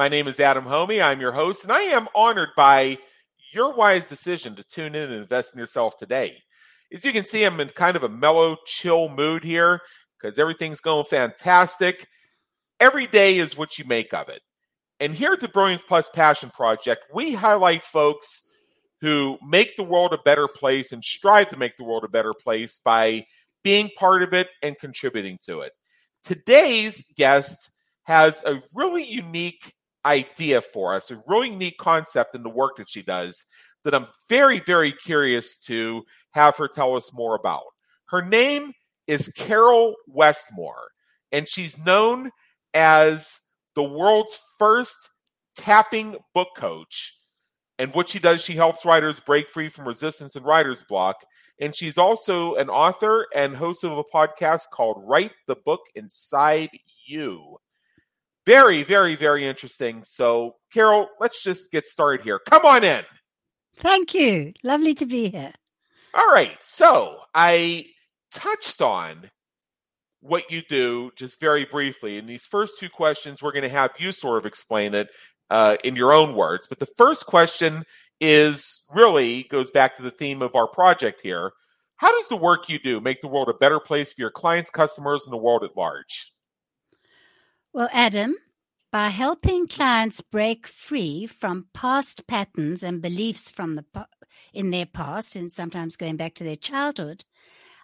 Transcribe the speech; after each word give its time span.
my 0.00 0.08
name 0.08 0.28
is 0.28 0.40
Adam 0.40 0.64
Hommey. 0.64 1.04
I'm 1.04 1.20
your 1.20 1.32
host, 1.32 1.62
and 1.62 1.70
I 1.70 1.82
am 1.82 2.08
honored 2.14 2.48
by 2.56 2.96
your 3.52 3.74
wise 3.74 4.08
decision 4.08 4.56
to 4.56 4.64
tune 4.64 4.94
in 4.94 5.10
and 5.10 5.12
invest 5.12 5.54
in 5.54 5.60
yourself 5.60 5.98
today. 5.98 6.38
As 6.90 7.04
you 7.04 7.12
can 7.12 7.26
see, 7.26 7.44
I'm 7.44 7.60
in 7.60 7.68
kind 7.68 7.98
of 7.98 8.02
a 8.02 8.08
mellow, 8.08 8.56
chill 8.64 9.10
mood 9.10 9.44
here 9.44 9.78
because 10.18 10.38
everything's 10.38 10.80
going 10.80 11.04
fantastic. 11.04 12.06
Every 12.80 13.08
day 13.08 13.36
is 13.36 13.58
what 13.58 13.78
you 13.78 13.84
make 13.84 14.14
of 14.14 14.30
it. 14.30 14.40
And 15.00 15.14
here 15.14 15.34
at 15.34 15.40
the 15.40 15.48
Brilliance 15.48 15.82
Plus 15.82 16.08
Passion 16.08 16.48
Project, 16.48 17.02
we 17.12 17.34
highlight 17.34 17.84
folks 17.84 18.48
who 19.02 19.36
make 19.46 19.76
the 19.76 19.82
world 19.82 20.14
a 20.14 20.22
better 20.24 20.48
place 20.48 20.92
and 20.92 21.04
strive 21.04 21.50
to 21.50 21.58
make 21.58 21.76
the 21.76 21.84
world 21.84 22.04
a 22.04 22.08
better 22.08 22.32
place 22.32 22.80
by 22.82 23.26
being 23.62 23.90
part 23.98 24.22
of 24.22 24.32
it 24.32 24.48
and 24.62 24.78
contributing 24.78 25.36
to 25.44 25.60
it. 25.60 25.72
Today's 26.24 27.04
guest 27.18 27.68
has 28.04 28.42
a 28.46 28.62
really 28.74 29.04
unique 29.04 29.74
idea 30.04 30.60
for 30.60 30.94
us, 30.94 31.10
a 31.10 31.22
really 31.26 31.50
neat 31.50 31.76
concept 31.78 32.34
in 32.34 32.42
the 32.42 32.50
work 32.50 32.76
that 32.76 32.88
she 32.88 33.02
does 33.02 33.44
that 33.84 33.94
I'm 33.94 34.06
very, 34.28 34.60
very 34.60 34.92
curious 34.92 35.58
to 35.64 36.02
have 36.32 36.56
her 36.56 36.68
tell 36.68 36.96
us 36.96 37.12
more 37.14 37.34
about. 37.34 37.64
Her 38.06 38.22
name 38.22 38.72
is 39.06 39.32
Caryl 39.36 39.94
Westmore, 40.06 40.90
and 41.32 41.48
she's 41.48 41.84
known 41.84 42.30
as 42.74 43.38
the 43.74 43.82
world's 43.82 44.38
first 44.58 44.96
tapping 45.56 46.16
book 46.34 46.48
coach. 46.56 47.14
And 47.78 47.94
what 47.94 48.08
she 48.08 48.18
does, 48.18 48.44
she 48.44 48.54
helps 48.54 48.84
writers 48.84 49.20
break 49.20 49.48
free 49.48 49.68
from 49.68 49.88
resistance 49.88 50.36
and 50.36 50.44
writer's 50.44 50.84
block. 50.84 51.16
And 51.60 51.74
she's 51.74 51.98
also 51.98 52.54
an 52.56 52.68
author 52.68 53.26
and 53.34 53.56
host 53.56 53.84
of 53.84 53.96
a 53.96 54.04
podcast 54.04 54.64
called 54.72 55.02
Write 55.06 55.32
the 55.46 55.56
Book 55.56 55.80
Inside 55.94 56.70
You. 57.06 57.56
Very, 58.46 58.82
very, 58.82 59.16
very 59.16 59.46
interesting. 59.46 60.02
So, 60.04 60.56
Caryl, 60.72 61.08
let's 61.20 61.42
just 61.42 61.70
get 61.70 61.84
started 61.84 62.24
here. 62.24 62.40
Come 62.48 62.64
on 62.64 62.84
in. 62.84 63.04
Thank 63.76 64.14
you. 64.14 64.52
Lovely 64.62 64.94
to 64.94 65.06
be 65.06 65.30
here. 65.30 65.52
All 66.14 66.26
right. 66.26 66.56
So, 66.60 67.18
I 67.34 67.86
touched 68.32 68.80
on 68.80 69.30
what 70.20 70.50
you 70.50 70.62
do 70.68 71.10
just 71.16 71.40
very 71.40 71.64
briefly. 71.64 72.18
In 72.18 72.26
these 72.26 72.44
first 72.44 72.78
two 72.78 72.88
questions, 72.88 73.42
we're 73.42 73.52
going 73.52 73.62
to 73.62 73.68
have 73.68 73.92
you 73.98 74.12
sort 74.12 74.38
of 74.38 74.46
explain 74.46 74.94
it 74.94 75.08
uh, 75.50 75.76
in 75.84 75.96
your 75.96 76.12
own 76.12 76.34
words. 76.34 76.66
But 76.66 76.78
the 76.78 76.88
first 76.98 77.26
question 77.26 77.84
is 78.20 78.82
really 78.90 79.44
goes 79.44 79.70
back 79.70 79.96
to 79.96 80.02
the 80.02 80.10
theme 80.10 80.42
of 80.42 80.54
our 80.54 80.68
project 80.68 81.20
here. 81.22 81.52
How 81.96 82.10
does 82.16 82.28
the 82.28 82.36
work 82.36 82.68
you 82.68 82.78
do 82.78 83.00
make 83.00 83.20
the 83.20 83.28
world 83.28 83.48
a 83.48 83.54
better 83.54 83.80
place 83.80 84.12
for 84.12 84.22
your 84.22 84.30
clients, 84.30 84.70
customers, 84.70 85.24
and 85.24 85.32
the 85.32 85.38
world 85.38 85.64
at 85.64 85.76
large? 85.76 86.32
Well, 87.72 87.88
Adam, 87.92 88.36
by 88.92 89.08
helping 89.08 89.66
clients 89.66 90.20
break 90.20 90.66
free 90.66 91.26
from 91.26 91.68
past 91.72 92.26
patterns 92.26 92.82
and 92.82 93.02
beliefs 93.02 93.50
from 93.50 93.74
the 93.76 93.84
in 94.52 94.70
their 94.70 94.86
past 94.86 95.36
and 95.36 95.52
sometimes 95.52 95.96
going 95.96 96.16
back 96.16 96.34
to 96.34 96.44
their 96.44 96.56
childhood, 96.56 97.24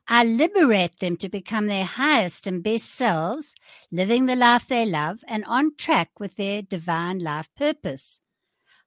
I 0.09 0.25
liberate 0.25 1.01
them 1.01 1.17
to 1.19 1.29
become 1.29 1.67
their 1.67 1.85
highest 1.85 2.47
and 2.47 2.63
best 2.63 2.87
selves, 2.87 3.55
living 3.93 4.27
the 4.27 4.37
life 4.37 4.69
they 4.69 4.87
love 4.87 5.21
and 5.29 5.45
on 5.47 5.77
track 5.77 6.21
with 6.21 6.37
their 6.37 6.63
divine 6.63 7.21
life 7.21 7.49
purpose. 7.57 8.21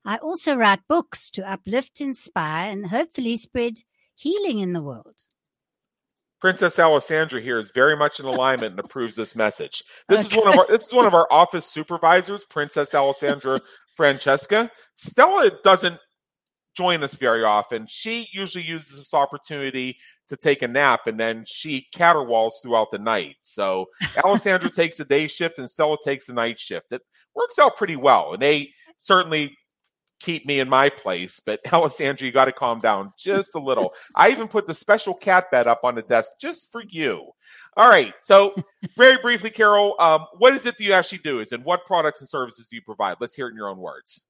I 0.06 0.18
also 0.18 0.56
write 0.56 0.88
books 0.88 1.32
to 1.32 1.50
uplift, 1.50 2.02
inspire, 2.02 2.72
and 2.72 2.88
hopefully 2.88 3.38
spread 3.38 3.84
healing 4.16 4.60
in 4.60 4.74
the 4.74 4.84
world. 4.84 5.24
Princess 6.40 6.80
Alessandra 6.80 7.42
here 7.42 7.60
is 7.60 7.72
very 7.72 7.98
much 7.98 8.20
in 8.20 8.26
alignment 8.26 8.72
and 8.72 8.80
approves 8.80 9.16
this 9.16 9.36
message. 9.36 9.84
This 10.08 10.26
okay. 10.26 10.38
is 10.38 10.44
one 10.44 10.54
of 10.54 10.60
our 10.60 10.68
this 10.68 10.88
is 10.88 10.94
one 10.94 11.06
of 11.06 11.14
our 11.14 11.28
office 11.32 11.66
supervisors, 11.66 12.46
Princess 12.46 12.96
Alessandra 12.96 13.62
Francesca. 13.96 14.72
Stella 14.96 15.52
doesn't 15.64 16.00
join 16.78 17.04
us 17.04 17.16
very 17.16 17.44
often. 17.44 17.86
She 17.90 18.28
usually 18.32 18.64
uses 18.64 18.96
this 18.96 19.14
opportunity 19.14 19.98
to 20.30 20.38
take 20.38 20.62
a 20.62 20.68
nap 20.68 21.08
and 21.08 21.20
then 21.20 21.44
she 21.46 21.88
caterwauls 21.94 22.60
throughout 22.62 22.92
the 22.92 23.00
night. 23.00 23.36
So 23.42 23.88
Alessandra 24.24 24.70
takes 24.74 24.98
the 24.98 25.06
day 25.06 25.28
shift 25.28 25.60
and 25.60 25.70
Stella 25.70 25.98
takes 26.04 26.28
the 26.28 26.34
night 26.34 26.58
shift. 26.58 26.94
It 26.94 27.02
works 27.36 27.60
out 27.60 27.76
pretty 27.76 27.98
well. 27.98 28.34
And 28.34 28.42
they 28.42 28.70
certainly 28.98 29.58
keep 30.20 30.46
me 30.46 30.60
in 30.60 30.70
my 30.70 30.90
place. 30.90 31.40
But 31.40 31.62
Alessandra, 31.74 32.26
you 32.26 32.32
got 32.32 32.46
to 32.46 32.52
calm 32.52 32.80
down 32.80 33.14
just 33.18 33.56
a 33.56 33.60
little. 33.60 33.94
I 34.16 34.30
even 34.30 34.48
put 34.48 34.68
the 34.68 34.74
special 34.74 35.14
cat 35.14 35.52
bed 35.52 35.68
up 35.68 35.82
on 35.84 35.96
the 35.96 36.02
desk 36.02 36.32
just 36.40 36.72
for 36.72 36.84
you. 36.88 37.32
All 37.78 37.90
right. 37.90 38.14
So, 38.20 38.56
very 38.98 39.18
briefly, 39.22 39.50
Caryl, 39.50 40.00
um, 40.00 40.26
what 40.38 40.54
is 40.54 40.66
it 40.66 40.78
that 40.78 40.84
you 40.84 40.94
actually 40.94 41.20
do? 41.20 41.40
Is 41.40 41.52
and 41.52 41.64
what 41.64 41.86
products 41.86 42.20
and 42.22 42.30
services 42.30 42.68
do 42.70 42.76
you 42.76 42.82
provide? 42.82 43.18
Let's 43.20 43.36
hear 43.36 43.48
it 43.48 43.52
in 43.52 43.58
your 43.58 43.70
own 43.70 43.80
words. 43.80 44.26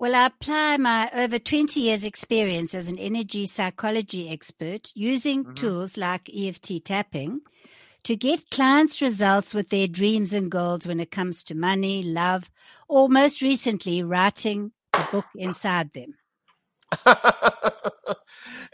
Well, 0.00 0.14
I 0.14 0.26
apply 0.26 0.76
my 0.76 1.10
over 1.12 1.40
20 1.40 1.80
years' 1.80 2.04
experience 2.04 2.72
as 2.72 2.88
an 2.88 3.00
energy 3.00 3.46
psychology 3.46 4.30
expert 4.30 4.92
using 4.94 5.42
mm-hmm. 5.42 5.54
tools 5.54 5.96
like 5.96 6.30
EFT 6.32 6.84
tapping 6.84 7.40
to 8.08 8.16
get 8.16 8.48
clients 8.48 9.02
results 9.02 9.52
with 9.52 9.68
their 9.68 9.86
dreams 9.86 10.32
and 10.32 10.50
goals 10.50 10.86
when 10.86 10.98
it 10.98 11.10
comes 11.10 11.44
to 11.44 11.54
money, 11.54 12.02
love, 12.02 12.48
or 12.88 13.06
most 13.06 13.42
recently, 13.42 14.02
writing 14.02 14.72
the 14.94 15.06
book 15.12 15.26
inside 15.34 15.92
them. 15.92 16.14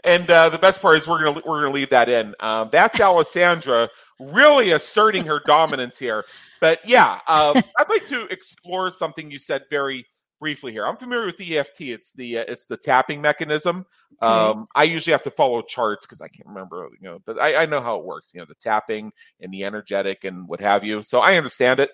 and 0.05 0.31
uh, 0.31 0.47
the 0.47 0.57
best 0.57 0.81
part 0.81 0.97
is 0.97 1.05
we're 1.05 1.21
gonna 1.21 1.41
we're 1.45 1.63
gonna 1.63 1.73
leave 1.73 1.89
that 1.89 2.07
in. 2.07 2.33
Um, 2.39 2.69
that's 2.71 2.97
Alessandra 3.01 3.89
really 4.21 4.71
asserting 4.71 5.25
her 5.25 5.41
dominance 5.45 5.99
here. 5.99 6.23
But 6.61 6.79
yeah, 6.87 7.19
uh, 7.27 7.61
I'd 7.77 7.89
like 7.89 8.07
to 8.07 8.27
explore 8.27 8.89
something 8.89 9.29
you 9.29 9.37
said 9.37 9.63
very 9.69 10.05
briefly 10.39 10.71
here. 10.71 10.85
I'm 10.85 10.97
familiar 10.97 11.25
with 11.25 11.39
EFT. 11.39 11.81
It's 11.81 12.13
the 12.13 12.39
uh, 12.39 12.45
it's 12.47 12.65
the 12.65 12.77
tapping 12.77 13.21
mechanism. 13.21 13.85
Um, 14.21 14.67
I 14.75 14.83
usually 14.83 15.11
have 15.11 15.23
to 15.23 15.31
follow 15.31 15.61
charts 15.61 16.05
because 16.05 16.21
I 16.21 16.27
can't 16.27 16.47
remember, 16.47 16.87
you 16.99 17.07
know, 17.07 17.19
but 17.25 17.39
I, 17.39 17.63
I 17.63 17.65
know 17.65 17.81
how 17.81 17.97
it 17.97 18.05
works. 18.05 18.31
You 18.33 18.41
know, 18.41 18.45
the 18.47 18.55
tapping 18.55 19.11
and 19.39 19.53
the 19.53 19.63
energetic 19.63 20.23
and 20.23 20.47
what 20.47 20.61
have 20.61 20.83
you. 20.83 21.03
So 21.03 21.19
I 21.19 21.37
understand 21.37 21.79
it. 21.79 21.91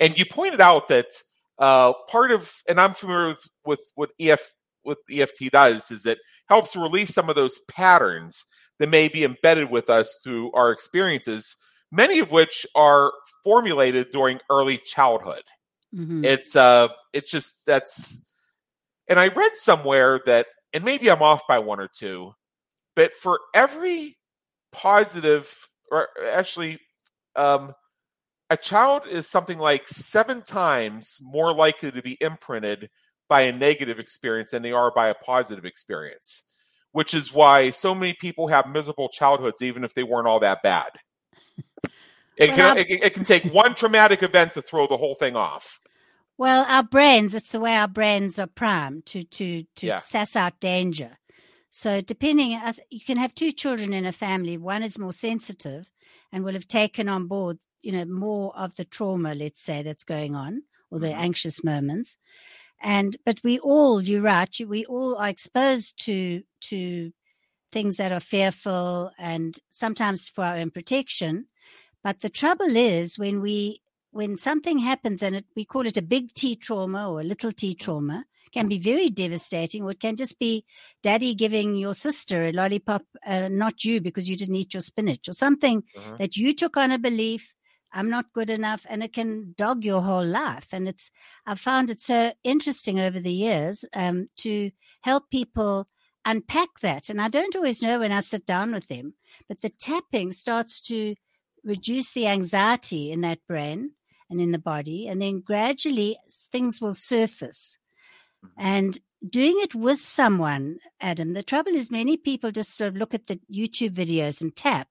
And 0.00 0.16
you 0.16 0.24
pointed 0.26 0.60
out 0.60 0.88
that 0.88 1.06
uh, 1.58 1.92
part 2.08 2.30
of, 2.30 2.52
and 2.68 2.80
I'm 2.80 2.94
familiar 2.94 3.28
with, 3.28 3.48
with 3.64 3.80
what 3.94 4.10
EF 4.18 4.52
what 4.82 4.98
EFT 5.10 5.50
does 5.52 5.90
is 5.90 6.06
it 6.06 6.18
helps 6.48 6.74
release 6.74 7.14
some 7.14 7.28
of 7.28 7.36
those 7.36 7.60
patterns 7.70 8.44
that 8.78 8.88
may 8.88 9.08
be 9.08 9.24
embedded 9.24 9.70
with 9.70 9.88
us 9.88 10.18
through 10.24 10.50
our 10.52 10.72
experiences, 10.72 11.56
many 11.92 12.18
of 12.18 12.32
which 12.32 12.66
are 12.74 13.12
formulated 13.44 14.08
during 14.10 14.40
early 14.50 14.78
childhood. 14.78 15.42
Mm-hmm. 15.94 16.24
It's 16.24 16.56
uh, 16.56 16.88
it's 17.12 17.30
just 17.30 17.66
that's, 17.66 18.24
and 19.08 19.18
I 19.18 19.28
read 19.28 19.54
somewhere 19.54 20.20
that 20.26 20.46
and 20.72 20.84
maybe 20.84 21.10
I'm 21.10 21.22
off 21.22 21.46
by 21.46 21.58
one 21.58 21.80
or 21.80 21.88
two, 21.88 22.34
but 22.96 23.12
for 23.14 23.40
every 23.54 24.16
positive, 24.72 25.54
or 25.90 26.08
actually, 26.32 26.78
um, 27.36 27.74
a 28.50 28.56
child 28.56 29.02
is 29.10 29.28
something 29.28 29.58
like 29.58 29.86
seven 29.86 30.42
times 30.42 31.18
more 31.22 31.54
likely 31.54 31.90
to 31.90 32.02
be 32.02 32.18
imprinted 32.20 32.90
by 33.28 33.42
a 33.42 33.52
negative 33.52 33.98
experience 33.98 34.50
than 34.50 34.62
they 34.62 34.72
are 34.72 34.92
by 34.94 35.08
a 35.08 35.14
positive 35.14 35.64
experience, 35.64 36.50
which 36.92 37.14
is 37.14 37.32
why 37.32 37.70
so 37.70 37.94
many 37.94 38.14
people 38.14 38.48
have 38.48 38.68
miserable 38.68 39.08
childhoods, 39.08 39.62
even 39.62 39.84
if 39.84 39.94
they 39.94 40.02
weren't 40.02 40.26
all 40.26 40.40
that 40.40 40.62
bad. 40.62 40.90
It, 42.38 42.48
can, 42.56 42.78
it, 42.78 42.86
it 42.88 43.14
can 43.14 43.24
take 43.24 43.44
one 43.52 43.74
traumatic 43.74 44.22
event 44.22 44.54
to 44.54 44.62
throw 44.62 44.86
the 44.86 44.96
whole 44.96 45.14
thing 45.14 45.36
off. 45.36 45.81
Well, 46.38 46.64
our 46.66 46.82
brains, 46.82 47.34
it's 47.34 47.52
the 47.52 47.60
way 47.60 47.74
our 47.76 47.88
brains 47.88 48.38
are 48.38 48.46
primed 48.46 49.06
to 49.06 49.24
to 49.24 49.64
to 49.76 49.86
Yeah. 49.86 49.98
suss 49.98 50.34
out 50.36 50.60
danger. 50.60 51.18
So 51.70 52.00
depending 52.00 52.54
as 52.54 52.80
you 52.90 53.00
can 53.00 53.16
have 53.16 53.34
two 53.34 53.52
children 53.52 53.92
in 53.92 54.06
a 54.06 54.12
family, 54.12 54.56
one 54.58 54.82
is 54.82 54.98
more 54.98 55.12
sensitive 55.12 55.90
and 56.30 56.44
will 56.44 56.52
have 56.54 56.68
taken 56.68 57.08
on 57.08 57.28
board, 57.28 57.58
you 57.82 57.92
know, 57.92 58.04
more 58.04 58.56
of 58.56 58.74
the 58.76 58.84
trauma, 58.84 59.34
let's 59.34 59.62
say, 59.62 59.82
that's 59.82 60.04
going 60.04 60.34
on, 60.34 60.62
or 60.90 60.98
the 61.00 61.12
Mhm. 61.12 61.14
anxious 61.14 61.64
moments. 61.64 62.16
And 62.80 63.16
but 63.26 63.40
we 63.44 63.58
all, 63.60 64.02
you're 64.02 64.22
right, 64.22 64.54
we 64.66 64.84
all 64.86 65.16
are 65.16 65.28
exposed 65.28 66.04
to 66.06 66.42
to 66.62 67.12
things 67.72 67.96
that 67.98 68.12
are 68.12 68.20
fearful 68.20 69.12
and 69.18 69.58
sometimes 69.70 70.28
for 70.28 70.44
our 70.44 70.56
own 70.56 70.70
protection. 70.70 71.46
But 72.04 72.20
the 72.20 72.30
trouble 72.30 72.76
is 72.76 73.18
when 73.18 73.40
we 73.42 73.82
when 74.12 74.38
something 74.38 74.78
happens 74.78 75.22
and 75.22 75.36
it, 75.36 75.46
we 75.56 75.64
call 75.64 75.86
it 75.86 75.96
a 75.96 76.02
big 76.02 76.32
T 76.34 76.54
trauma 76.54 77.10
or 77.10 77.20
a 77.20 77.24
little 77.24 77.52
T 77.52 77.74
trauma, 77.74 78.24
can 78.52 78.68
be 78.68 78.78
very 78.78 79.08
devastating, 79.08 79.82
or 79.82 79.92
it 79.92 80.00
can 80.00 80.14
just 80.14 80.38
be 80.38 80.64
daddy 81.02 81.34
giving 81.34 81.74
your 81.74 81.94
sister 81.94 82.44
a 82.44 82.52
lollipop, 82.52 83.02
uh, 83.26 83.48
not 83.48 83.82
you 83.84 84.00
because 84.00 84.28
you 84.28 84.36
didn't 84.36 84.54
eat 84.54 84.74
your 84.74 84.82
spinach, 84.82 85.26
or 85.28 85.32
something 85.32 85.82
Mhm. 85.96 86.18
that 86.18 86.36
you 86.36 86.54
took 86.54 86.76
on 86.76 86.92
a 86.92 86.98
belief. 86.98 87.54
I'm 87.94 88.10
not 88.10 88.32
good 88.32 88.50
enough, 88.50 88.86
and 88.88 89.02
it 89.02 89.12
can 89.14 89.54
dog 89.56 89.84
your 89.84 90.02
whole 90.02 90.24
life. 90.26 90.68
And 90.72 90.86
it's 90.86 91.10
I've 91.46 91.60
found 91.60 91.90
it 91.90 92.00
so 92.00 92.32
interesting 92.44 93.00
over 93.00 93.18
the 93.20 93.32
years 93.32 93.84
um, 93.94 94.26
to 94.36 94.70
help 95.00 95.30
people 95.30 95.88
unpack 96.24 96.80
that. 96.80 97.08
And 97.08 97.20
I 97.20 97.28
don't 97.28 97.56
always 97.56 97.82
know 97.82 97.98
when 98.00 98.12
I 98.12 98.20
sit 98.20 98.44
down 98.46 98.72
with 98.72 98.88
them, 98.88 99.14
but 99.48 99.60
the 99.62 99.70
tapping 99.70 100.32
starts 100.32 100.80
to 100.82 101.14
reduce 101.64 102.12
the 102.12 102.26
anxiety 102.26 103.10
in 103.12 103.22
that 103.22 103.40
brain 103.46 103.92
and 104.32 104.40
in 104.40 104.52
the 104.52 104.58
body, 104.58 105.08
and 105.08 105.22
then 105.22 105.40
gradually 105.40 106.18
things 106.30 106.80
will 106.80 106.94
surface. 106.94 107.78
Mhm. 108.42 108.52
And 108.58 108.98
doing 109.28 109.56
it 109.58 109.74
with 109.74 110.00
someone, 110.00 110.78
Adam, 111.00 111.34
the 111.34 111.42
trouble 111.42 111.74
is 111.74 111.90
many 111.90 112.16
people 112.16 112.50
just 112.50 112.76
sort 112.76 112.88
of 112.88 112.96
look 112.96 113.14
at 113.14 113.28
the 113.28 113.40
YouTube 113.52 113.94
videos 113.94 114.42
and 114.42 114.56
tap. 114.56 114.88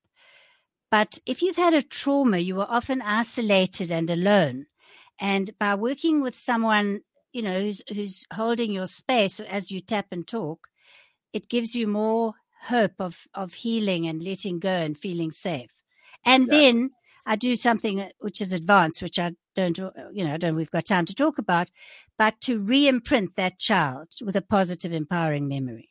But 0.92 1.20
if 1.26 1.42
you've 1.42 1.58
had 1.58 1.74
a 1.74 1.82
trauma, 1.82 2.40
you 2.40 2.60
are 2.62 2.68
often 2.70 3.02
isolated 3.02 3.92
and 3.92 4.10
alone. 4.10 4.68
And 5.20 5.58
by 5.60 5.76
working 5.76 6.22
with 6.22 6.36
someone, 6.36 7.02
you 7.34 7.42
know, 7.42 7.62
who's, 7.62 7.82
who's 7.94 8.26
holding 8.34 8.72
your 8.74 8.88
space 8.88 9.40
as 9.40 9.72
you 9.72 9.82
tap 9.82 10.08
and 10.12 10.28
talk, 10.28 10.70
it 11.34 11.50
gives 11.50 11.76
you 11.76 11.88
more 11.88 12.34
hope 12.64 12.96
of, 13.00 13.28
of 13.34 13.54
healing 13.54 14.08
and 14.08 14.22
letting 14.22 14.60
go 14.60 14.70
and 14.70 14.98
feeling 14.98 15.32
safe. 15.32 15.72
And 16.26 16.50
Exactly. 16.50 16.50
then 16.50 16.92
I 17.26 17.36
do 17.36 17.56
something 17.56 18.10
which 18.20 18.42
is 18.42 18.54
advanced, 18.54 19.02
which 19.02 19.20
I 19.20 19.34
don't, 19.56 19.80
uh, 19.80 19.92
you 20.12 20.26
know, 20.26 20.34
I 20.34 20.38
don't, 20.38 20.56
we've 20.56 20.72
got 20.72 20.86
time 20.86 21.06
to 21.06 21.16
talk 21.16 21.38
about, 21.38 21.70
but 22.18 22.40
to 22.42 22.60
re 22.60 22.88
imprint 22.88 23.36
that 23.36 23.60
child 23.60 24.10
with 24.24 24.36
a 24.36 24.42
positive, 24.42 24.92
empowering 24.94 25.48
memory. 25.48 25.90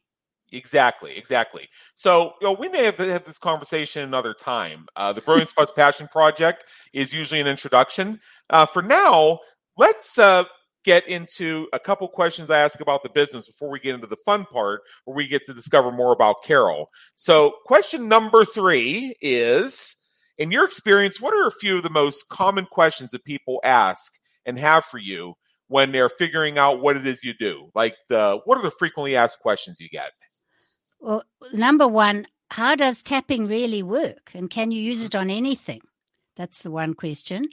Exactly, 0.53 1.17
exactly. 1.17 1.69
So, 1.95 2.33
you 2.41 2.49
know, 2.49 2.53
we 2.53 2.69
may 2.69 2.85
have 2.85 2.99
had 2.99 3.25
this 3.25 3.39
conversation 3.39 4.03
another 4.03 4.35
time. 4.35 4.87
Uh, 4.97 5.13
the 5.13 5.21
Brilliance 5.21 5.53
Plus 5.53 5.71
Passion 5.71 6.09
Project 6.09 6.65
is 6.93 7.13
usually 7.13 7.41
an 7.41 7.47
introduction. 7.47 8.21
Uh, 8.49 8.67
for 8.67 8.83
now, 8.83 9.39
let's 9.77 10.19
uh, 10.19 10.45
get 10.85 11.07
into 11.07 11.69
a 11.73 11.79
couple 11.79 12.09
questions 12.09 12.51
I 12.51 12.59
ask 12.59 12.81
about 12.81 13.03
the 13.03 13.11
business 13.11 13.47
before 13.47 13.71
we 13.71 13.79
get 13.79 13.95
into 13.95 14.07
the 14.07 14.17
fun 14.25 14.45
part, 14.45 14.83
where 15.05 15.15
we 15.15 15.29
get 15.29 15.45
to 15.47 15.55
discover 15.55 15.93
more 15.93 16.13
about 16.13 16.43
Caryl. 16.45 16.87
So, 17.15 17.55
question 17.67 18.09
number 18.09 18.45
three 18.45 19.15
is: 19.21 19.95
In 20.41 20.51
your 20.51 20.65
experience, 20.65 21.21
what 21.21 21.35
are 21.35 21.47
a 21.47 21.53
few 21.53 21.77
of 21.77 21.83
the 21.83 21.91
most 21.91 22.31
common 22.31 22.65
questions 22.65 23.11
that 23.11 23.25
people 23.25 23.61
ask 23.63 24.15
and 24.47 24.59
have 24.59 24.87
for 24.87 24.97
you 24.97 25.35
when 25.69 25.93
they're 25.93 26.09
figuring 26.09 26.57
out 26.57 26.81
what 26.81 26.97
it 26.97 27.07
is 27.07 27.23
you 27.23 27.35
do? 27.39 27.71
Like, 27.75 27.95
the 28.09 28.41
what 28.47 28.57
are 28.57 28.63
the 28.63 28.71
frequently 28.71 29.15
asked 29.15 29.41
questions 29.41 29.79
you 29.81 29.91
get? 29.91 30.13
Well, 30.99 31.25
number 31.53 31.87
one, 31.87 32.27
how 32.51 32.75
does 32.75 33.03
tapping 33.03 33.49
really 33.49 33.83
work? 33.83 34.31
And 34.35 34.49
can 34.49 34.73
you 34.73 34.81
use 34.81 35.05
it 35.05 35.15
on 35.15 35.29
anything? 35.29 35.83
That's 36.37 36.63
the 36.63 36.71
one 36.71 36.95
question. 36.95 37.51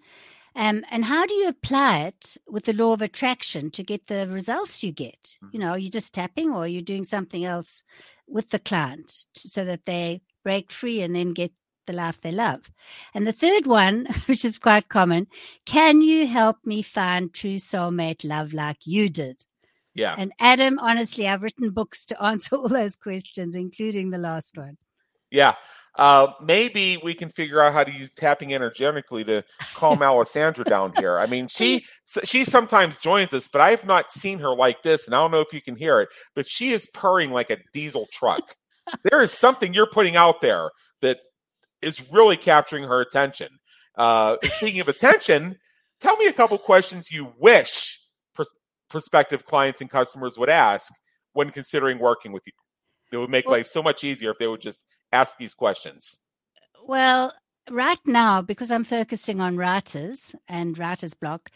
Um, 0.55 0.85
and 0.89 1.03
how 1.03 1.25
do 1.25 1.35
you 1.35 1.49
apply 1.49 2.05
it 2.05 2.37
with 2.47 2.65
the 2.65 2.73
law 2.73 2.93
of 2.93 3.01
attraction 3.01 3.69
to 3.71 3.83
get 3.83 4.07
the 4.07 4.29
results 4.29 4.81
you 4.81 4.93
get? 4.93 5.37
You 5.51 5.59
know, 5.59 5.71
are 5.71 5.77
you 5.77 5.89
just 5.89 6.13
tapping 6.13 6.51
or 6.51 6.63
are 6.63 6.67
you 6.67 6.81
doing 6.81 7.03
something 7.03 7.43
else 7.43 7.83
with 8.27 8.49
the 8.51 8.59
client 8.59 9.25
so 9.35 9.65
that 9.65 9.85
they 9.85 10.21
break 10.43 10.71
free 10.71 11.01
and 11.01 11.13
then 11.13 11.33
get 11.33 11.51
the 11.87 11.93
life 11.93 12.21
they 12.21 12.31
love? 12.31 12.69
And 13.13 13.25
the 13.25 13.33
third 13.33 13.65
one, 13.65 14.05
which 14.27 14.45
is 14.45 14.59
quite 14.59 14.89
common, 14.89 15.27
can 15.65 16.01
you 16.01 16.27
help 16.27 16.57
me 16.63 16.83
find 16.83 17.33
true 17.33 17.55
soulmate 17.55 18.23
love 18.23 18.53
like 18.53 18.85
you 18.85 19.09
did? 19.09 19.43
Yeah. 19.97 20.13
And 20.15 20.31
Adam, 20.39 20.77
honestly, 20.77 21.27
I've 21.27 21.41
written 21.41 21.71
books 21.71 22.05
to 22.05 22.23
answer 22.23 22.55
all 22.55 22.69
those 22.69 22.95
questions, 22.95 23.55
including 23.55 24.11
the 24.11 24.19
last 24.19 24.55
one. 24.55 24.77
Yeah. 25.31 25.55
Uh, 25.95 26.27
maybe 26.39 26.99
we 27.03 27.15
can 27.15 27.29
figure 27.29 27.59
out 27.59 27.73
how 27.73 27.83
to 27.83 27.91
use 27.91 28.13
tapping 28.13 28.53
energetically 28.53 29.23
to 29.23 29.43
calm 29.73 30.01
Alessandra 30.03 30.63
down 30.63 30.93
here. 30.97 31.17
I 31.17 31.25
mean, 31.25 31.47
she 31.47 31.83
she 32.23 32.45
sometimes 32.45 32.99
joins 32.99 33.33
us, 33.33 33.47
but 33.47 33.61
I 33.61 33.71
have 33.71 33.83
not 33.83 34.11
seen 34.11 34.37
her 34.39 34.55
like 34.55 34.83
this, 34.83 35.07
and 35.07 35.15
I 35.15 35.19
don't 35.19 35.31
know 35.31 35.41
if 35.41 35.53
you 35.53 35.61
can 35.61 35.75
hear 35.75 35.99
it, 35.99 36.09
but 36.35 36.47
she 36.47 36.71
is 36.71 36.87
purring 36.93 37.31
like 37.31 37.49
a 37.49 37.57
diesel 37.73 38.07
truck. 38.13 38.55
there 39.09 39.21
is 39.21 39.31
something 39.31 39.73
you're 39.73 39.89
putting 39.89 40.15
out 40.15 40.39
there 40.39 40.69
is 41.81 42.11
really 42.11 42.37
capturing 42.37 42.83
her 42.83 43.01
attention. 43.01 43.47
Uh, 43.97 44.37
speaking 44.43 44.79
of 44.79 44.87
attention, 44.87 45.57
tell 45.99 46.15
me 46.17 46.27
a 46.27 46.33
couple 46.33 46.57
questions 46.57 47.11
you 47.11 47.33
wish 47.37 47.99
pros- 48.35 48.53
prospective 48.89 49.45
clients 49.45 49.81
and 49.81 49.89
customers 49.89 50.37
would 50.37 50.49
ask 50.49 50.91
when 51.33 51.49
considering 51.51 51.99
working 51.99 52.31
with 52.31 52.43
you. 52.45 52.53
It 53.11 53.17
would 53.17 53.29
make 53.29 53.45
Well- 53.45 53.57
life 53.57 53.67
so 53.67 53.81
much 53.81 54.03
easier 54.03 54.31
if 54.31 54.37
they 54.37 54.47
would 54.47 54.61
just 54.61 54.83
ask 55.11 55.37
these 55.37 55.53
questions. 55.53 56.19
Well, 56.85 57.33
right 57.69 57.99
now, 58.05 58.41
because 58.41 58.71
I'm 58.71 58.83
focusing 58.83 59.41
on 59.41 59.57
writers 59.57 60.35
and 60.47 60.77
writer's 60.77 61.13
block, 61.13 61.49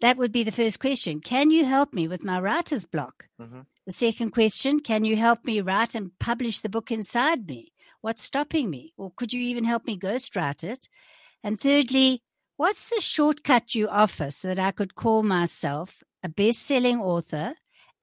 that 0.00 0.16
would 0.16 0.32
be 0.32 0.42
the 0.42 0.52
first 0.52 0.80
question. 0.80 1.20
Can 1.20 1.50
you 1.50 1.64
help 1.64 1.92
me 1.92 2.08
with 2.08 2.24
my 2.24 2.40
writer's 2.40 2.84
block? 2.84 3.28
Mhm. 3.40 3.66
The 3.86 3.92
second 3.92 4.30
question, 4.30 4.80
can 4.80 5.04
you 5.04 5.16
help 5.16 5.44
me 5.44 5.60
write 5.60 5.94
and 5.94 6.18
publish 6.18 6.60
the 6.60 6.68
book 6.68 6.90
inside 6.90 7.46
me? 7.46 7.72
What's 8.04 8.22
stopping 8.22 8.68
me? 8.68 8.92
Or 8.98 9.12
could 9.16 9.32
you 9.32 9.40
even 9.40 9.64
help 9.64 9.86
me 9.86 9.98
ghostwrite 9.98 10.62
it? 10.62 10.90
And 11.42 11.58
thirdly, 11.58 12.22
what's 12.58 12.90
the 12.90 13.00
shortcut 13.00 13.74
you 13.74 13.88
offer 13.88 14.30
so 14.30 14.48
that 14.48 14.58
I 14.58 14.72
could 14.72 14.94
call 14.94 15.22
myself 15.22 16.02
a 16.22 16.28
best-selling 16.28 17.00
author 17.00 17.54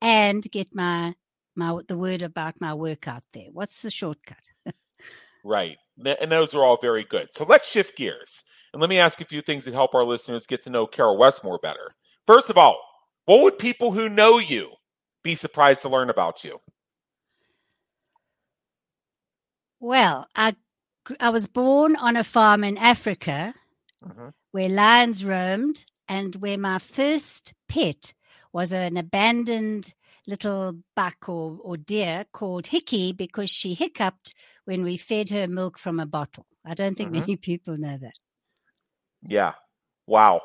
and 0.01 0.41
get 0.49 0.73
my 0.73 1.13
my 1.55 1.81
the 1.87 1.99
word 1.99 2.23
about 2.23 2.55
my 2.59 2.73
work 2.73 3.07
out 3.07 3.25
there? 3.33 3.49
What's 3.51 3.83
the 3.83 3.91
shortcut? 3.91 4.43
Right. 5.45 5.77
And 6.03 6.31
those 6.31 6.55
are 6.55 6.63
all 6.63 6.79
very 6.81 7.03
good. 7.03 7.27
So 7.35 7.45
let's 7.45 7.69
shift 7.69 7.95
gears. 7.95 8.41
And 8.73 8.81
let 8.81 8.89
me 8.89 8.97
ask 8.97 9.21
a 9.21 9.25
few 9.25 9.43
things 9.43 9.65
that 9.65 9.75
help 9.75 9.93
our 9.93 10.03
listeners 10.03 10.47
get 10.47 10.63
to 10.63 10.71
know 10.71 10.87
Caryl 10.87 11.19
Westmore 11.19 11.59
better. 11.61 11.91
First 12.25 12.49
of 12.49 12.57
all, 12.57 12.81
what 13.25 13.41
would 13.43 13.59
people 13.59 13.91
who 13.91 14.09
know 14.09 14.39
you 14.39 14.71
be 15.23 15.35
surprised 15.35 15.83
to 15.83 15.89
learn 15.89 16.09
about 16.09 16.43
you? 16.43 16.59
Well, 19.81 20.27
I 20.35 20.55
I 21.19 21.29
was 21.31 21.47
born 21.47 21.95
on 21.97 22.15
a 22.15 22.23
farm 22.23 22.63
in 22.63 22.77
Africa 22.77 23.53
Mhm. 24.01 24.33
where 24.51 24.69
lions 24.69 25.25
roamed 25.25 25.85
and 26.07 26.35
where 26.35 26.57
my 26.57 26.79
first 26.79 27.53
pet 27.67 28.13
was 28.53 28.71
an 28.71 28.95
abandoned 28.95 29.93
little 30.27 30.83
buck 30.95 31.27
or, 31.27 31.57
or 31.63 31.77
deer 31.77 32.25
called 32.31 32.67
Hickey 32.67 33.11
because 33.11 33.49
she 33.49 33.73
hiccuped 33.73 34.35
when 34.65 34.83
we 34.83 34.97
fed 34.97 35.29
her 35.31 35.47
milk 35.47 35.79
from 35.79 35.99
a 35.99 36.05
bottle. 36.05 36.45
I 36.63 36.75
don't 36.75 36.95
think 36.95 37.09
Mhm. 37.09 37.13
many 37.13 37.35
people 37.37 37.77
know 37.77 37.97
that. 37.97 38.13
Yeah. 39.23 39.53
Wow. 40.05 40.41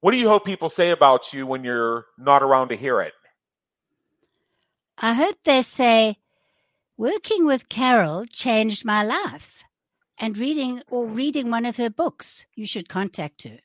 What 0.00 0.12
do 0.12 0.16
you 0.18 0.28
hope 0.28 0.44
people 0.44 0.68
say 0.68 0.90
about 0.90 1.32
you 1.32 1.46
when 1.46 1.62
you're 1.64 2.06
not 2.18 2.42
around 2.42 2.68
to 2.70 2.76
hear 2.76 3.00
it? 3.00 3.14
I 4.98 5.14
hope 5.14 5.36
they 5.42 5.62
say, 5.62 6.19
working 7.00 7.46
with 7.46 7.70
Caryl 7.70 8.26
changed 8.30 8.84
my 8.84 9.02
life. 9.02 9.64
And 10.18 10.36
reading 10.36 10.82
or 10.90 11.06
reading 11.06 11.50
one 11.50 11.64
of 11.64 11.78
her 11.78 11.88
books, 11.88 12.44
you 12.54 12.66
should 12.66 12.90
contact 12.90 13.44
her. 13.44 13.56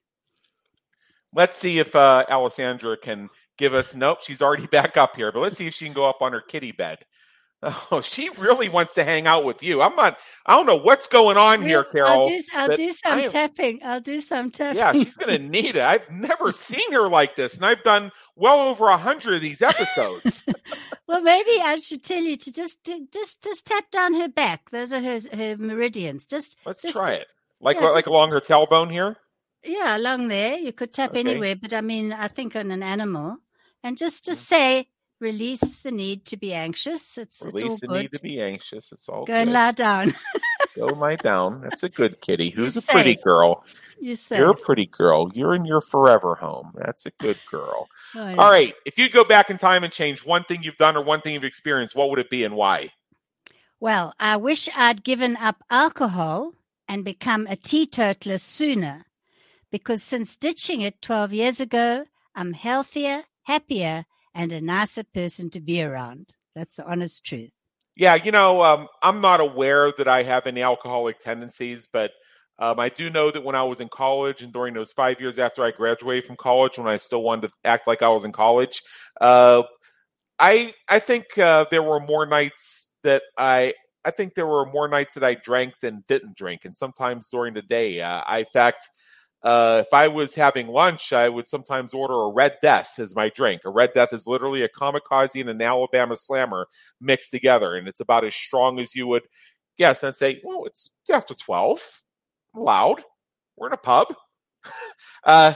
Let's 1.34 1.58
see 1.58 1.80
if 1.80 1.98
uh, 1.98 2.24
Alessandra 2.30 2.96
can 2.96 3.30
give 3.58 3.74
us. 3.74 3.94
Nope, 3.94 4.22
she's 4.22 4.42
already 4.42 4.68
back 4.78 4.96
up 4.96 5.18
here, 5.18 5.34
but 5.34 5.42
let's 5.42 5.58
see 5.58 5.68
if 5.68 5.74
she 5.74 5.84
can 5.84 5.94
go 5.94 6.10
up 6.10 6.22
on 6.22 6.32
her 6.32 6.40
kitty 6.40 6.72
bed. 6.72 7.00
Oh, 7.92 8.02
she 8.02 8.30
really 8.38 8.70
wants 8.70 8.94
to 8.96 9.04
hang 9.04 9.28
out 9.28 9.44
with 9.44 9.64
you. 9.64 9.82
I'm 9.82 9.96
not. 9.96 10.18
I 10.46 10.56
don't 10.56 10.66
know 10.66 10.78
what's 10.78 11.08
going 11.08 11.38
on 11.38 11.62
here, 11.62 11.84
Caryl. 11.84 12.08
I'll 12.08 12.28
do, 12.28 12.40
I'll 12.54 12.76
do 12.76 12.92
some 12.92 13.20
am, 13.20 13.30
tapping. 13.30 13.80
I'll 13.84 14.02
do 14.02 14.20
some 14.20 14.52
tapping. 14.52 14.78
Yeah, 14.78 14.94
she's 14.94 15.16
going 15.16 15.38
to 15.38 15.48
need 15.48 15.76
it. 15.76 15.82
I've 15.82 16.10
never 16.10 16.52
seen 16.52 16.92
her 16.94 17.08
like 17.08 17.36
this, 17.36 17.56
and 17.56 17.66
I've 17.66 17.84
done 17.84 18.12
well 18.36 18.62
over 18.62 18.90
a 18.90 18.98
hundred 18.98 19.36
of 19.36 19.42
these 19.42 19.62
episodes. 19.62 20.44
well, 21.08 21.22
maybe 21.22 21.62
I 21.62 21.76
should 21.76 22.04
tell 22.04 22.22
you 22.22 22.38
to 22.38 22.52
just 22.52 22.84
just 23.12 23.42
just 23.44 23.66
tap 23.66 23.90
down 23.92 24.14
her 24.16 24.28
back. 24.28 24.70
Those 24.70 24.94
are 24.94 25.02
her 25.02 25.20
her 25.34 25.58
meridians. 25.58 26.26
Just 26.26 26.58
let's 26.66 26.82
just, 26.82 26.96
try 26.96 27.14
it. 27.14 27.28
Like 27.60 27.78
yeah, 27.78 27.88
like 27.88 28.06
just, 28.06 28.08
along 28.08 28.32
her 28.32 28.42
tailbone 28.42 28.92
here. 28.92 29.18
Yeah, 29.64 29.98
along 29.98 30.28
there. 30.28 30.58
You 30.58 30.74
could 30.74 30.94
tap 30.94 31.12
okay. 31.12 31.20
anywhere, 31.20 31.56
but 31.56 31.74
I 31.74 31.82
mean, 31.82 32.14
I 32.14 32.28
think 32.28 32.56
on 32.56 32.72
an 32.72 32.84
animal, 32.84 33.38
and 33.84 33.98
just 33.98 34.26
to 34.26 34.32
mm. 34.32 34.36
say 34.36 34.88
release 35.20 35.82
the 35.82 35.92
need 35.92 36.26
to 36.26 36.38
be 36.38 36.54
anxious. 36.54 37.18
It's 37.18 37.44
release 37.46 37.64
it's 37.64 37.72
all 37.72 37.78
the 37.78 37.88
good. 37.88 38.02
need 38.02 38.12
to 38.14 38.22
be 38.22 38.42
anxious. 38.42 38.92
It's 38.92 39.08
all 39.10 39.26
go 39.26 39.34
good. 39.34 39.36
and 39.36 39.54
lie 39.54 39.72
down. 39.72 40.14
go 40.76 40.86
lie 40.88 41.16
down. 41.16 41.62
That's 41.62 41.84
a 41.84 41.90
good 41.90 42.22
kitty. 42.22 42.50
Who's 42.50 42.78
a 42.78 42.82
pretty 42.82 43.16
girl? 43.16 43.66
You 44.00 44.16
say 44.16 44.38
You're 44.38 44.52
a 44.52 44.56
pretty 44.56 44.88
girl. 44.88 45.32
You're 45.34 45.56
in 45.56 45.66
your 45.66 45.82
forever 45.82 46.36
home. 46.36 46.72
That's 46.76 47.06
a 47.06 47.12
good 47.12 47.40
girl. 47.50 47.88
Oh, 48.16 48.30
yeah. 48.30 48.36
All 48.36 48.50
right. 48.50 48.74
If 48.86 48.98
you 48.98 49.10
go 49.10 49.24
back 49.24 49.50
in 49.50 49.58
time 49.58 49.84
and 49.84 49.94
change 49.94 50.26
one 50.26 50.44
thing 50.44 50.64
you've 50.64 50.78
done 50.78 50.98
or 50.98 51.04
one 51.04 51.22
thing 51.22 51.34
you've 51.34 51.44
experienced, 51.44 51.96
what 51.96 52.10
would 52.10 52.20
it 52.20 52.30
be 52.30 52.44
and 52.44 52.56
why? 52.56 52.90
Well, 53.80 54.14
I 54.20 54.38
wish 54.38 54.70
I'd 54.76 55.04
given 55.04 55.38
up 55.38 55.64
alcohol 55.70 56.54
and 56.88 57.04
become 57.04 57.48
a 57.48 57.56
teetotaler 57.56 58.38
sooner 58.38 59.06
because 59.72 60.04
since 60.04 60.36
ditching 60.36 60.82
it 60.82 61.02
12 61.02 61.34
years 61.34 61.60
ago, 61.60 62.06
I'm 62.34 62.54
healthier, 62.54 63.24
happier, 63.44 64.06
and 64.36 64.52
a 64.52 64.62
nicer 64.62 65.04
person 65.04 65.50
to 65.52 65.62
be 65.62 65.82
around. 65.82 66.36
That's 66.54 66.76
the 66.76 66.86
honest 66.86 67.24
truth. 67.26 67.50
Yeah, 67.96 68.16
you 68.16 68.32
know, 68.32 68.62
um, 68.62 68.88
I'm 69.02 69.22
not 69.22 69.40
aware 69.40 69.94
that 69.98 70.08
I 70.08 70.24
have 70.24 70.46
any 70.46 70.62
alcoholic 70.62 71.20
tendencies, 71.20 71.88
but 71.92 72.12
um, 72.60 72.78
I 72.78 72.90
do 72.90 73.10
know 73.10 73.32
that 73.32 73.44
when 73.44 73.56
I 73.56 73.64
was 73.64 73.80
in 73.80 73.88
college 73.88 74.42
and 74.42 74.52
during 74.52 74.74
those 74.74 74.92
five 74.92 75.22
years 75.22 75.40
after 75.40 75.64
I 75.64 75.72
graduated 75.72 76.26
from 76.26 76.36
college, 76.36 76.78
when 76.78 76.88
I 76.88 76.98
still 76.98 77.24
wanted 77.24 77.48
to 77.48 77.54
act 77.64 77.88
like 77.88 78.02
I 78.02 78.10
was 78.10 78.26
in 78.26 78.34
college, 78.34 78.82
uh, 79.22 79.64
I 80.38 80.74
I 80.90 81.00
think 81.00 81.38
uh, 81.38 81.66
there 81.72 81.84
were 81.84 82.02
more 82.02 82.26
nights 82.26 82.94
that 83.04 83.24
I 83.38 83.74
I 84.04 84.12
think 84.12 84.36
there 84.36 84.48
were 84.48 84.66
more 84.66 84.88
nights 84.90 85.16
that 85.16 85.24
I 85.24 85.36
drank 85.36 85.80
than 85.80 86.04
didn't 86.08 86.36
drink, 86.36 86.66
and 86.66 86.76
sometimes 86.76 87.30
during 87.30 87.54
the 87.54 87.62
day. 87.62 88.02
Uh, 88.02 88.22
I, 88.26 88.40
in 88.40 88.46
fact, 88.46 88.90
uh, 89.44 89.84
if 89.86 89.94
I 89.94 90.08
was 90.08 90.34
having 90.34 90.68
lunch, 90.68 91.14
I 91.14 91.30
would 91.30 91.48
sometimes 91.48 91.94
order 91.94 92.14
a 92.14 92.32
Red 92.32 92.58
Death 92.62 93.00
as 93.00 93.16
my 93.16 93.30
drink. 93.30 93.62
A 93.66 93.70
Red 93.70 93.94
Death 93.94 94.12
is 94.12 94.26
literally 94.26 94.64
a 94.64 94.70
kamikaze 94.70 95.40
and 95.40 95.50
an 95.50 95.62
Alabama 95.62 96.18
slammer 96.18 96.68
mixed 97.00 97.32
together, 97.32 97.76
and 97.76 97.88
it's 97.88 98.00
about 98.00 98.26
as 98.26 98.36
strong 98.36 98.80
as 98.80 98.96
you 98.96 99.08
would 99.08 99.24
guess. 99.78 100.04
And 100.04 100.16
say, 100.16 100.42
well, 100.44 100.66
it's 100.66 100.90
after 101.12 101.36
12. 101.36 102.02
loud. 102.56 103.04
We're 103.58 103.68
in 103.68 103.74
a 103.74 103.78
pub. 103.78 104.14
uh, 105.24 105.54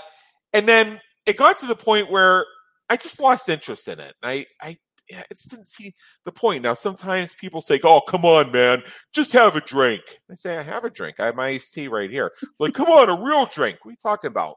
and 0.53 0.67
then 0.67 1.01
it 1.25 1.37
got 1.37 1.59
to 1.59 1.65
the 1.65 1.75
point 1.75 2.11
where 2.11 2.45
I 2.89 2.97
just 2.97 3.19
lost 3.19 3.49
interest 3.49 3.87
in 3.87 3.99
it. 3.99 4.13
I, 4.23 4.45
I 4.61 4.77
yeah, 5.09 5.23
it 5.29 5.39
didn't 5.49 5.67
see 5.67 5.93
the 6.25 6.31
point. 6.31 6.63
Now, 6.63 6.73
sometimes 6.73 7.33
people 7.33 7.61
say, 7.61 7.79
"Oh, 7.83 8.01
come 8.01 8.25
on, 8.25 8.51
man, 8.51 8.83
just 9.13 9.33
have 9.33 9.55
a 9.55 9.61
drink." 9.61 10.01
I 10.29 10.35
say, 10.35 10.57
"I 10.57 10.63
have 10.63 10.85
a 10.85 10.89
drink. 10.89 11.19
I 11.19 11.25
have 11.27 11.35
my 11.35 11.47
iced 11.47 11.73
tea 11.73 11.87
right 11.87 12.09
here." 12.09 12.31
It's 12.41 12.59
like, 12.59 12.73
"Come 12.73 12.89
on, 12.89 13.09
a 13.09 13.21
real 13.21 13.45
drink." 13.45 13.79
What 13.81 13.89
are 13.89 13.91
you 13.91 13.97
talking 14.01 14.29
about? 14.29 14.55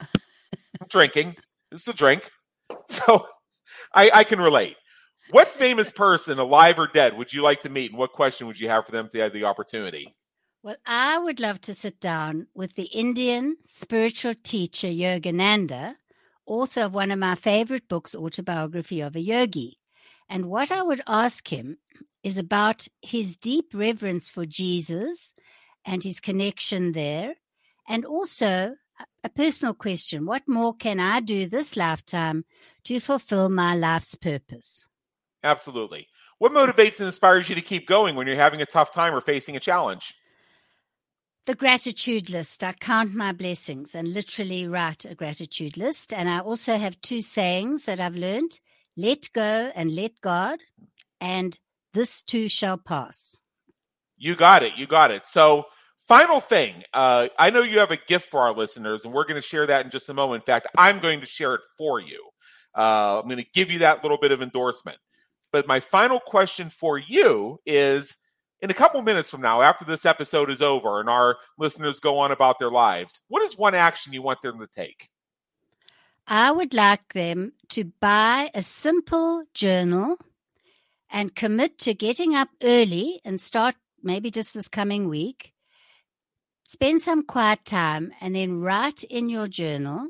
I'm 0.00 0.08
drinking. 0.88 1.36
This 1.70 1.82
is 1.82 1.88
a 1.88 1.94
drink. 1.94 2.30
So, 2.90 3.26
I, 3.94 4.10
I 4.12 4.24
can 4.24 4.40
relate. 4.40 4.76
What 5.30 5.48
famous 5.48 5.92
person, 5.92 6.38
alive 6.38 6.78
or 6.78 6.86
dead, 6.86 7.16
would 7.16 7.32
you 7.32 7.42
like 7.42 7.60
to 7.60 7.68
meet, 7.68 7.90
and 7.90 7.98
what 7.98 8.12
question 8.12 8.46
would 8.46 8.58
you 8.58 8.68
have 8.68 8.86
for 8.86 8.92
them 8.92 9.06
if 9.06 9.12
they 9.12 9.18
had 9.18 9.32
the 9.32 9.44
opportunity? 9.44 10.14
Well, 10.62 10.76
I 10.86 11.18
would 11.18 11.38
love 11.38 11.60
to 11.62 11.74
sit 11.74 12.00
down 12.00 12.46
with 12.54 12.74
the 12.74 12.84
Indian 12.84 13.56
spiritual 13.66 14.34
teacher 14.42 14.88
Yogananda, 14.88 15.94
author 16.46 16.82
of 16.82 16.94
one 16.94 17.10
of 17.10 17.18
my 17.18 17.34
favorite 17.34 17.88
books, 17.88 18.14
Autobiography 18.14 19.00
of 19.00 19.14
a 19.14 19.20
Yogi. 19.20 19.77
And 20.28 20.46
what 20.46 20.70
I 20.70 20.82
would 20.82 21.00
ask 21.06 21.48
him 21.48 21.78
is 22.22 22.38
about 22.38 22.86
his 23.02 23.36
deep 23.36 23.72
reverence 23.72 24.28
for 24.28 24.44
Jesus 24.44 25.32
and 25.84 26.02
his 26.02 26.20
connection 26.20 26.92
there. 26.92 27.34
And 27.88 28.04
also 28.04 28.74
a 29.24 29.28
personal 29.28 29.74
question 29.74 30.26
What 30.26 30.42
more 30.46 30.74
can 30.74 31.00
I 31.00 31.20
do 31.20 31.46
this 31.46 31.76
lifetime 31.76 32.44
to 32.84 33.00
fulfill 33.00 33.48
my 33.48 33.74
life's 33.74 34.14
purpose? 34.14 34.86
Absolutely. 35.42 36.08
What 36.38 36.52
motivates 36.52 37.00
and 37.00 37.06
inspires 37.06 37.48
you 37.48 37.54
to 37.54 37.60
keep 37.60 37.86
going 37.86 38.14
when 38.14 38.26
you're 38.26 38.36
having 38.36 38.60
a 38.60 38.66
tough 38.66 38.92
time 38.92 39.14
or 39.14 39.20
facing 39.20 39.56
a 39.56 39.60
challenge? 39.60 40.14
The 41.46 41.54
gratitude 41.54 42.28
list. 42.28 42.62
I 42.62 42.74
count 42.74 43.14
my 43.14 43.32
blessings 43.32 43.94
and 43.94 44.12
literally 44.12 44.68
write 44.68 45.04
a 45.04 45.14
gratitude 45.14 45.76
list. 45.76 46.12
And 46.12 46.28
I 46.28 46.40
also 46.40 46.76
have 46.76 47.00
two 47.00 47.22
sayings 47.22 47.86
that 47.86 47.98
I've 47.98 48.14
learned 48.14 48.60
let 48.98 49.30
go 49.32 49.70
and 49.74 49.94
let 49.94 50.20
God, 50.20 50.58
and 51.20 51.58
this 51.94 52.22
too 52.22 52.48
shall 52.48 52.76
pass. 52.76 53.40
You 54.16 54.34
got 54.34 54.64
it. 54.64 54.72
You 54.76 54.88
got 54.88 55.12
it. 55.12 55.24
So, 55.24 55.66
final 56.08 56.40
thing 56.40 56.82
uh, 56.92 57.28
I 57.38 57.50
know 57.50 57.62
you 57.62 57.78
have 57.78 57.92
a 57.92 57.98
gift 58.08 58.28
for 58.28 58.40
our 58.40 58.54
listeners, 58.54 59.04
and 59.04 59.14
we're 59.14 59.24
going 59.24 59.40
to 59.40 59.46
share 59.46 59.66
that 59.68 59.84
in 59.84 59.90
just 59.92 60.08
a 60.08 60.14
moment. 60.14 60.42
In 60.42 60.46
fact, 60.46 60.66
I'm 60.76 60.98
going 60.98 61.20
to 61.20 61.26
share 61.26 61.54
it 61.54 61.60
for 61.78 62.00
you. 62.00 62.28
Uh, 62.76 63.20
I'm 63.20 63.26
going 63.26 63.38
to 63.38 63.50
give 63.54 63.70
you 63.70 63.78
that 63.80 64.02
little 64.02 64.18
bit 64.18 64.32
of 64.32 64.42
endorsement. 64.42 64.98
But 65.52 65.68
my 65.68 65.80
final 65.80 66.18
question 66.20 66.68
for 66.68 66.98
you 66.98 67.60
is 67.64 68.18
in 68.60 68.70
a 68.70 68.74
couple 68.74 69.00
minutes 69.02 69.30
from 69.30 69.40
now, 69.40 69.62
after 69.62 69.84
this 69.84 70.04
episode 70.04 70.50
is 70.50 70.60
over 70.60 71.00
and 71.00 71.08
our 71.08 71.36
listeners 71.56 72.00
go 72.00 72.18
on 72.18 72.32
about 72.32 72.58
their 72.58 72.70
lives, 72.70 73.20
what 73.28 73.42
is 73.42 73.56
one 73.56 73.74
action 73.74 74.12
you 74.12 74.22
want 74.22 74.42
them 74.42 74.58
to 74.58 74.66
take? 74.66 75.08
I 76.30 76.50
would 76.50 76.74
like 76.74 77.14
them 77.14 77.54
to 77.70 77.84
buy 78.00 78.50
a 78.54 78.60
simple 78.60 79.44
journal 79.54 80.18
and 81.10 81.34
commit 81.34 81.78
to 81.78 81.94
getting 81.94 82.34
up 82.34 82.50
early 82.62 83.22
and 83.24 83.40
start 83.40 83.76
maybe 84.02 84.30
just 84.30 84.52
this 84.52 84.68
coming 84.68 85.08
week. 85.08 85.54
Spend 86.64 87.00
some 87.00 87.24
quiet 87.24 87.64
time 87.64 88.12
and 88.20 88.36
then 88.36 88.60
write 88.60 89.02
in 89.04 89.30
your 89.30 89.46
journal 89.46 90.08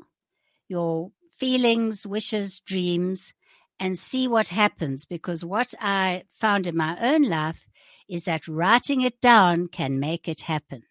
your 0.67 1.11
feelings, 1.37 2.05
wishes, 2.05 2.59
dreams, 2.59 3.33
and 3.79 3.97
see 3.97 4.27
what 4.27 4.49
happens. 4.49 5.05
Because 5.05 5.45
what 5.45 5.73
I 5.79 6.23
found 6.35 6.67
in 6.67 6.75
my 6.75 6.97
own 6.99 7.23
life 7.23 7.65
is 8.09 8.25
that 8.25 8.47
writing 8.47 9.01
it 9.01 9.21
down 9.21 9.67
can 9.67 10.01
make 10.01 10.27
it 10.27 10.41
happen. 10.41 10.83